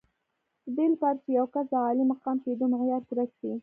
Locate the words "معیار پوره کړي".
2.73-3.53